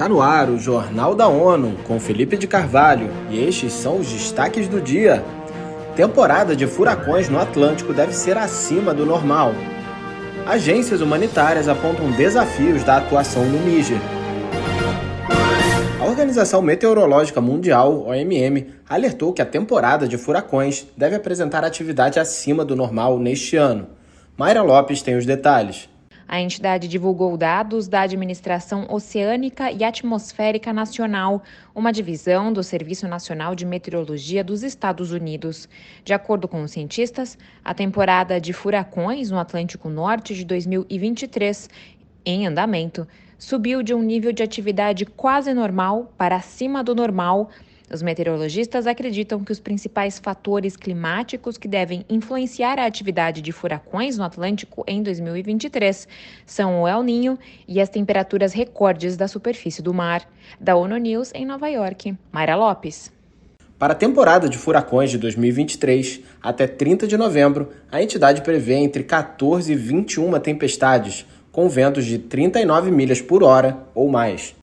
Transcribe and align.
Está 0.00 0.08
no 0.08 0.22
ar 0.22 0.48
o 0.48 0.58
Jornal 0.58 1.14
da 1.14 1.28
ONU 1.28 1.76
com 1.86 2.00
Felipe 2.00 2.38
de 2.38 2.46
Carvalho 2.46 3.10
e 3.28 3.38
estes 3.38 3.74
são 3.74 3.98
os 3.98 4.10
destaques 4.10 4.66
do 4.66 4.80
dia. 4.80 5.22
Temporada 5.94 6.56
de 6.56 6.66
furacões 6.66 7.28
no 7.28 7.38
Atlântico 7.38 7.92
deve 7.92 8.14
ser 8.14 8.38
acima 8.38 8.94
do 8.94 9.04
normal. 9.04 9.52
Agências 10.46 11.02
humanitárias 11.02 11.68
apontam 11.68 12.10
desafios 12.12 12.82
da 12.82 12.96
atuação 12.96 13.44
no 13.44 13.58
Níger. 13.58 13.98
A 16.00 16.06
Organização 16.06 16.62
Meteorológica 16.62 17.42
Mundial, 17.42 18.06
OMM, 18.06 18.68
alertou 18.88 19.34
que 19.34 19.42
a 19.42 19.46
temporada 19.46 20.08
de 20.08 20.16
furacões 20.16 20.86
deve 20.96 21.16
apresentar 21.16 21.62
atividade 21.62 22.18
acima 22.18 22.64
do 22.64 22.74
normal 22.74 23.18
neste 23.18 23.54
ano. 23.54 23.86
Mayra 24.34 24.62
Lopes 24.62 25.02
tem 25.02 25.18
os 25.18 25.26
detalhes. 25.26 25.89
A 26.32 26.40
entidade 26.40 26.86
divulgou 26.86 27.36
dados 27.36 27.88
da 27.88 28.02
Administração 28.02 28.86
Oceânica 28.88 29.72
e 29.72 29.82
Atmosférica 29.82 30.72
Nacional, 30.72 31.42
uma 31.74 31.92
divisão 31.92 32.52
do 32.52 32.62
Serviço 32.62 33.08
Nacional 33.08 33.56
de 33.56 33.66
Meteorologia 33.66 34.44
dos 34.44 34.62
Estados 34.62 35.10
Unidos. 35.10 35.68
De 36.04 36.12
acordo 36.12 36.46
com 36.46 36.62
os 36.62 36.70
cientistas, 36.70 37.36
a 37.64 37.74
temporada 37.74 38.40
de 38.40 38.52
furacões 38.52 39.28
no 39.28 39.40
Atlântico 39.40 39.88
Norte 39.88 40.32
de 40.32 40.44
2023, 40.44 41.68
em 42.24 42.46
andamento, 42.46 43.08
subiu 43.36 43.82
de 43.82 43.92
um 43.92 44.00
nível 44.00 44.30
de 44.30 44.44
atividade 44.44 45.04
quase 45.04 45.52
normal 45.52 46.12
para 46.16 46.36
acima 46.36 46.84
do 46.84 46.94
normal 46.94 47.50
os 47.92 48.02
meteorologistas 48.02 48.86
acreditam 48.86 49.42
que 49.42 49.50
os 49.50 49.58
principais 49.58 50.18
fatores 50.18 50.76
climáticos 50.76 51.58
que 51.58 51.66
devem 51.66 52.04
influenciar 52.08 52.78
a 52.78 52.86
atividade 52.86 53.42
de 53.42 53.52
furacões 53.52 54.16
no 54.16 54.24
Atlântico 54.24 54.84
em 54.86 55.02
2023 55.02 56.06
são 56.46 56.82
o 56.82 56.88
El 56.88 57.02
Ninho 57.02 57.38
e 57.66 57.80
as 57.80 57.88
temperaturas 57.88 58.52
recordes 58.52 59.16
da 59.16 59.26
superfície 59.26 59.82
do 59.82 59.92
mar. 59.92 60.26
Da 60.60 60.76
ONU 60.76 60.96
News 60.96 61.32
em 61.34 61.44
Nova 61.44 61.68
York, 61.68 62.14
Mayra 62.30 62.56
Lopes. 62.56 63.12
Para 63.78 63.94
a 63.94 63.96
temporada 63.96 64.48
de 64.48 64.58
furacões 64.58 65.10
de 65.10 65.16
2023, 65.16 66.20
até 66.42 66.66
30 66.66 67.06
de 67.06 67.16
novembro, 67.16 67.70
a 67.90 68.02
entidade 68.02 68.42
prevê 68.42 68.74
entre 68.74 69.02
14 69.02 69.72
e 69.72 69.74
21 69.74 70.38
tempestades, 70.38 71.24
com 71.50 71.68
ventos 71.68 72.04
de 72.04 72.18
39 72.18 72.90
milhas 72.90 73.22
por 73.22 73.42
hora 73.42 73.78
ou 73.94 74.08
mais. 74.08 74.59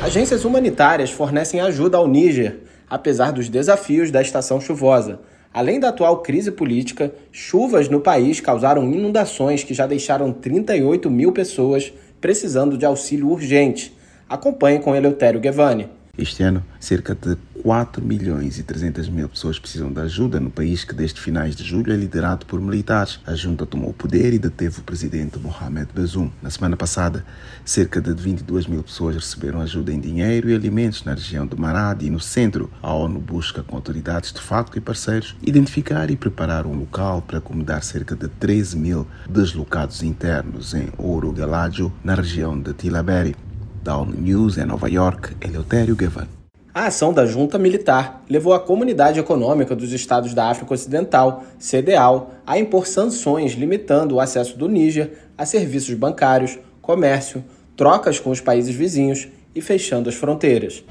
Agências 0.00 0.44
humanitárias 0.44 1.10
fornecem 1.10 1.60
ajuda 1.60 1.96
ao 1.96 2.06
Níger, 2.06 2.60
apesar 2.88 3.32
dos 3.32 3.48
desafios 3.48 4.12
da 4.12 4.22
estação 4.22 4.60
chuvosa. 4.60 5.18
Além 5.52 5.80
da 5.80 5.88
atual 5.88 6.18
crise 6.18 6.52
política, 6.52 7.12
chuvas 7.32 7.88
no 7.88 8.00
país 8.00 8.40
causaram 8.40 8.84
inundações 8.84 9.64
que 9.64 9.74
já 9.74 9.88
deixaram 9.88 10.32
38 10.32 11.10
mil 11.10 11.32
pessoas 11.32 11.92
precisando 12.20 12.78
de 12.78 12.86
auxílio 12.86 13.28
urgente. 13.28 13.92
Acompanhe 14.28 14.78
com 14.78 14.94
Eleutério 14.94 15.40
Guevani. 15.40 15.88
Este 16.18 16.42
ano, 16.42 16.64
cerca 16.80 17.14
de 17.14 17.36
4 17.62 18.04
milhões 18.04 18.58
e 18.58 18.64
300 18.64 19.08
mil 19.08 19.28
pessoas 19.28 19.56
precisam 19.56 19.92
de 19.92 20.00
ajuda 20.00 20.40
no 20.40 20.50
país 20.50 20.82
que 20.82 20.92
desde 20.92 21.20
finais 21.20 21.54
de 21.54 21.62
julho 21.62 21.92
é 21.92 21.96
liderado 21.96 22.44
por 22.44 22.60
militares. 22.60 23.20
A 23.24 23.36
junta 23.36 23.64
tomou 23.64 23.90
o 23.90 23.94
poder 23.94 24.34
e 24.34 24.38
deteve 24.38 24.80
o 24.80 24.82
presidente 24.82 25.38
Mohamed 25.38 25.90
Bazoum. 25.94 26.28
Na 26.42 26.50
semana 26.50 26.76
passada, 26.76 27.24
cerca 27.64 28.00
de 28.00 28.12
22 28.12 28.66
mil 28.66 28.82
pessoas 28.82 29.14
receberam 29.14 29.60
ajuda 29.60 29.92
em 29.92 30.00
dinheiro 30.00 30.50
e 30.50 30.54
alimentos 30.56 31.04
na 31.04 31.14
região 31.14 31.46
de 31.46 31.54
Maradi 31.54 32.06
e 32.06 32.10
no 32.10 32.18
centro. 32.18 32.68
A 32.82 32.92
ONU 32.92 33.20
busca 33.20 33.62
com 33.62 33.76
autoridades 33.76 34.32
de 34.32 34.40
facto 34.40 34.76
e 34.76 34.80
parceiros 34.80 35.36
identificar 35.40 36.10
e 36.10 36.16
preparar 36.16 36.66
um 36.66 36.74
local 36.74 37.22
para 37.22 37.38
acomodar 37.38 37.84
cerca 37.84 38.16
de 38.16 38.26
13 38.26 38.76
mil 38.76 39.06
deslocados 39.30 40.02
internos 40.02 40.74
em 40.74 40.88
Ouro 40.98 41.30
Galádio, 41.30 41.92
na 42.02 42.16
região 42.16 42.60
de 42.60 42.72
Tilaberi 42.72 43.36
ONU 43.86 44.14
News 44.18 44.58
em 44.58 44.64
Nova 44.64 44.88
York, 44.88 45.34
Eleutério 45.40 45.96
Gavan. 45.96 46.26
A 46.74 46.86
ação 46.86 47.12
da 47.12 47.26
junta 47.26 47.58
militar 47.58 48.22
levou 48.30 48.52
a 48.52 48.60
Comunidade 48.60 49.18
Econômica 49.18 49.74
dos 49.74 49.92
Estados 49.92 50.32
da 50.32 50.48
África 50.48 50.74
Ocidental, 50.74 51.42
CEDEAO, 51.58 52.30
a 52.46 52.58
impor 52.58 52.86
sanções 52.86 53.54
limitando 53.54 54.14
o 54.14 54.20
acesso 54.20 54.56
do 54.56 54.68
Níger 54.68 55.12
a 55.36 55.44
serviços 55.44 55.94
bancários, 55.94 56.58
comércio, 56.80 57.42
trocas 57.76 58.20
com 58.20 58.30
os 58.30 58.40
países 58.40 58.74
vizinhos 58.74 59.26
e 59.54 59.60
fechando 59.60 60.08
as 60.08 60.14
fronteiras. 60.14 60.84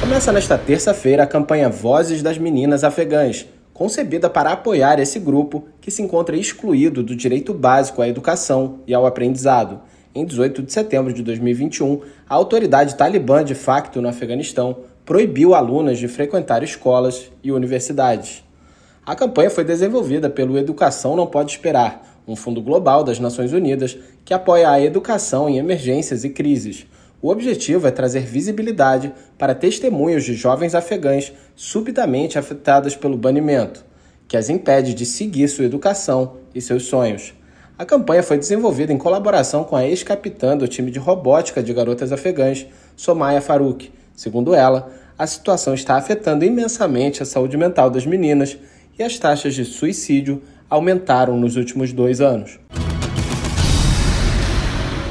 Começa 0.00 0.32
nesta 0.32 0.56
terça-feira 0.56 1.22
a 1.22 1.26
campanha 1.26 1.68
Vozes 1.68 2.22
das 2.22 2.38
Meninas 2.38 2.82
Afegãs, 2.82 3.46
concebida 3.72 4.28
para 4.28 4.50
apoiar 4.50 4.98
esse 4.98 5.20
grupo 5.20 5.68
que 5.80 5.90
se 5.90 6.02
encontra 6.02 6.36
excluído 6.36 7.02
do 7.02 7.14
direito 7.14 7.54
básico 7.54 8.02
à 8.02 8.08
educação 8.08 8.80
e 8.86 8.94
ao 8.94 9.06
aprendizado 9.06 9.80
em 10.18 10.24
18 10.24 10.64
de 10.64 10.72
setembro 10.72 11.12
de 11.12 11.22
2021, 11.22 12.00
a 12.28 12.34
autoridade 12.34 12.96
talibã 12.96 13.44
de 13.44 13.54
facto 13.54 14.02
no 14.02 14.08
Afeganistão 14.08 14.78
proibiu 15.04 15.54
alunas 15.54 15.96
de 15.96 16.08
frequentar 16.08 16.64
escolas 16.64 17.30
e 17.42 17.52
universidades. 17.52 18.42
A 19.06 19.14
campanha 19.14 19.48
foi 19.48 19.62
desenvolvida 19.64 20.28
pelo 20.28 20.58
Educação 20.58 21.14
Não 21.14 21.26
Pode 21.26 21.52
Esperar, 21.52 22.20
um 22.26 22.34
fundo 22.34 22.60
global 22.60 23.04
das 23.04 23.20
Nações 23.20 23.52
Unidas 23.52 23.96
que 24.24 24.34
apoia 24.34 24.70
a 24.70 24.80
educação 24.80 25.48
em 25.48 25.56
emergências 25.56 26.24
e 26.24 26.30
crises. 26.30 26.84
O 27.22 27.30
objetivo 27.30 27.86
é 27.86 27.90
trazer 27.92 28.26
visibilidade 28.26 29.12
para 29.38 29.54
testemunhos 29.54 30.24
de 30.24 30.34
jovens 30.34 30.74
afegãs 30.74 31.32
subitamente 31.54 32.38
afetadas 32.38 32.96
pelo 32.96 33.16
banimento, 33.16 33.84
que 34.26 34.36
as 34.36 34.50
impede 34.50 34.94
de 34.94 35.06
seguir 35.06 35.46
sua 35.46 35.64
educação 35.64 36.38
e 36.52 36.60
seus 36.60 36.86
sonhos. 36.86 37.34
A 37.78 37.86
campanha 37.86 38.24
foi 38.24 38.36
desenvolvida 38.36 38.92
em 38.92 38.98
colaboração 38.98 39.62
com 39.62 39.76
a 39.76 39.86
ex-capitã 39.86 40.56
do 40.56 40.66
time 40.66 40.90
de 40.90 40.98
robótica 40.98 41.62
de 41.62 41.72
garotas 41.72 42.10
afegãs, 42.10 42.66
Somaya 42.96 43.40
Farouk. 43.40 43.92
Segundo 44.16 44.52
ela, 44.52 44.90
a 45.16 45.28
situação 45.28 45.74
está 45.74 45.94
afetando 45.94 46.44
imensamente 46.44 47.22
a 47.22 47.26
saúde 47.26 47.56
mental 47.56 47.88
das 47.88 48.04
meninas 48.04 48.58
e 48.98 49.02
as 49.04 49.16
taxas 49.16 49.54
de 49.54 49.64
suicídio 49.64 50.42
aumentaram 50.68 51.36
nos 51.38 51.54
últimos 51.54 51.92
dois 51.92 52.20
anos. 52.20 52.58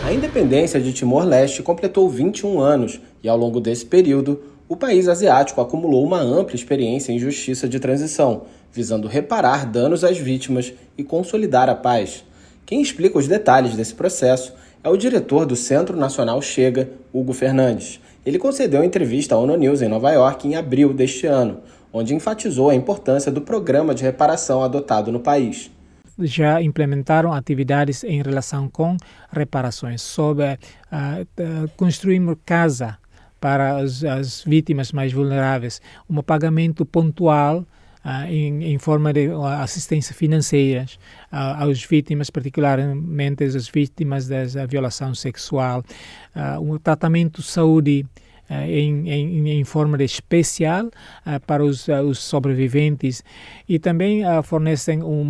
A 0.05 0.11
independência 0.11 0.81
de 0.81 0.91
Timor-Leste 0.91 1.63
completou 1.63 2.09
21 2.09 2.59
anos 2.59 2.99
e, 3.23 3.29
ao 3.29 3.37
longo 3.37 3.61
desse 3.61 3.85
período, 3.85 4.43
o 4.67 4.75
país 4.75 5.07
asiático 5.07 5.61
acumulou 5.61 6.03
uma 6.03 6.19
ampla 6.19 6.57
experiência 6.57 7.13
em 7.13 7.17
justiça 7.17 7.65
de 7.65 7.79
transição, 7.79 8.41
visando 8.73 9.07
reparar 9.07 9.65
danos 9.65 10.03
às 10.03 10.17
vítimas 10.17 10.73
e 10.97 11.03
consolidar 11.05 11.69
a 11.69 11.75
paz. 11.75 12.25
Quem 12.67 12.81
explica 12.81 13.17
os 13.17 13.29
detalhes 13.29 13.77
desse 13.77 13.95
processo 13.95 14.53
é 14.83 14.89
o 14.89 14.97
diretor 14.97 15.45
do 15.45 15.55
Centro 15.55 15.95
Nacional 15.95 16.41
Chega, 16.41 16.89
Hugo 17.13 17.31
Fernandes. 17.31 18.01
Ele 18.25 18.37
concedeu 18.37 18.83
entrevista 18.83 19.35
à 19.35 19.37
ONU 19.37 19.55
News 19.55 19.81
em 19.81 19.87
Nova 19.87 20.11
York 20.11 20.45
em 20.45 20.57
abril 20.57 20.93
deste 20.93 21.25
ano, 21.25 21.61
onde 21.93 22.13
enfatizou 22.13 22.69
a 22.69 22.75
importância 22.75 23.31
do 23.31 23.39
programa 23.39 23.95
de 23.95 24.03
reparação 24.03 24.61
adotado 24.61 25.13
no 25.13 25.21
país. 25.21 25.71
Já 26.19 26.61
implementaram 26.61 27.31
atividades 27.31 28.03
em 28.03 28.21
relação 28.21 28.67
com 28.67 28.97
reparações, 29.31 30.01
sobre 30.01 30.43
uh, 30.43 31.21
uh, 31.21 31.69
construir 31.77 32.21
casa 32.45 32.97
para 33.39 33.77
as, 33.77 34.03
as, 34.03 34.43
vítimas 34.43 34.91
mais 34.91 35.13
vulneráveis, 35.13 35.81
um 36.09 36.21
pagamento 36.21 36.85
pontual 36.85 37.65
uh, 38.07 38.31
em, 38.31 38.63
em, 38.73 38.77
forma 38.77 39.11
de 39.11 39.27
assistência 39.59 40.15
financeira 40.15 40.85
às 41.29 41.83
vítimas, 41.83 42.29
particularmente 42.29 43.43
as 43.43 43.67
vítimas 43.67 44.27
da 44.27 44.65
violação 44.65 45.13
sexual, 45.13 45.83
um 46.61 46.77
tratamento 46.77 47.41
de 47.41 47.47
saúde 47.47 48.05
em, 48.49 49.09
em, 49.09 49.49
em, 49.59 49.63
forma 49.63 50.01
especial 50.03 50.85
uh, 50.85 51.39
para 51.45 51.63
os, 51.63 51.87
uh, 51.87 52.01
os, 52.01 52.19
sobreviventes 52.19 53.23
e 53.67 53.77
também 53.77 54.25
uh, 54.25 54.41
fornecem 54.41 55.03
um 55.03 55.29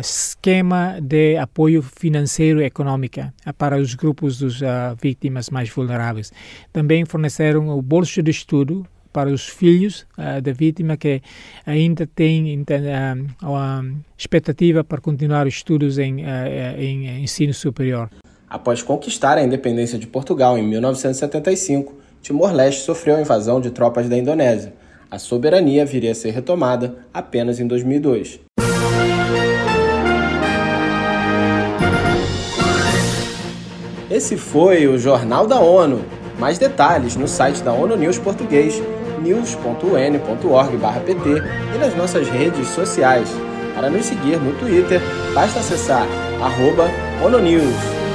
esquema 0.00 0.98
de 1.00 1.36
apoio 1.36 1.82
financeiro 1.82 2.60
e 2.60 2.64
econômico 2.64 3.20
para 3.56 3.76
os 3.78 3.94
grupos 3.94 4.38
dos 4.38 4.60
vítimas 5.00 5.50
mais 5.50 5.70
vulneráveis. 5.70 6.32
Também 6.72 7.04
forneceram 7.04 7.68
o 7.68 7.80
bolso 7.80 8.20
de 8.20 8.32
estudo 8.32 8.84
para 9.12 9.28
os 9.28 9.48
filhos 9.48 10.06
uh, 10.16 10.40
da 10.40 10.52
vítima 10.52 10.96
que 10.96 11.20
ainda 11.66 12.06
têm 12.06 12.60
uh, 12.60 13.46
a 13.46 13.82
expectativa 14.16 14.82
para 14.82 15.00
continuar 15.00 15.46
os 15.46 15.54
estudos 15.54 15.98
em, 15.98 16.22
uh, 16.22 16.78
em 16.78 17.22
ensino 17.22 17.52
superior. 17.52 18.08
Após 18.48 18.82
conquistar 18.82 19.38
a 19.38 19.42
independência 19.42 19.98
de 19.98 20.06
Portugal 20.06 20.58
em 20.58 20.62
1975, 20.62 21.94
Timor-Leste 22.22 22.82
sofreu 22.82 23.16
a 23.16 23.20
invasão 23.20 23.60
de 23.60 23.70
tropas 23.70 24.08
da 24.08 24.16
Indonésia. 24.16 24.74
A 25.10 25.18
soberania 25.18 25.84
viria 25.84 26.12
a 26.12 26.14
ser 26.14 26.30
retomada 26.30 26.96
apenas 27.12 27.60
em 27.60 27.66
2002. 27.66 28.40
Esse 34.10 34.36
foi 34.36 34.86
o 34.86 34.98
Jornal 34.98 35.46
da 35.46 35.58
ONU. 35.58 36.04
Mais 36.38 36.58
detalhes 36.58 37.16
no 37.16 37.26
site 37.26 37.62
da 37.62 37.72
ONU 37.72 37.96
News 37.96 38.18
Português 38.18 38.78
news.un.org/pt 39.22 41.42
e 41.74 41.78
nas 41.78 41.96
nossas 41.96 42.28
redes 42.28 42.68
sociais. 42.68 43.30
Para 43.74 43.88
nos 43.88 44.04
seguir 44.04 44.38
no 44.38 44.52
Twitter, 44.58 45.00
basta 45.34 45.60
acessar 45.60 46.06
arroba 46.42 46.90
ONUNews. 47.24 48.11